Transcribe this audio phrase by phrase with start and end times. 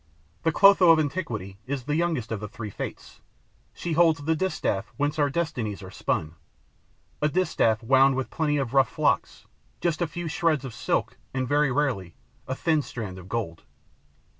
[0.41, 3.21] The Clotho of antiquity is the youngest of the three Fates;
[3.71, 6.33] she holds the distaff whence our destinies are spun,
[7.21, 9.45] a distaff wound with plenty of rough flocks,
[9.79, 12.15] just a few shreds of silk and, very rarely,
[12.47, 13.61] a thin strand of gold.